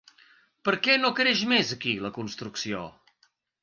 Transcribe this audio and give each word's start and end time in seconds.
Per 0.69 0.73
què 0.87 0.95
no 1.03 1.13
creix 1.21 1.45
més 1.53 1.77
aquí 1.79 1.95
la 2.09 2.15
construcció? 2.19 2.85